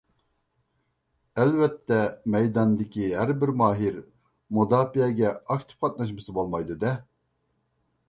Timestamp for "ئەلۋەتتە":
1.43-1.99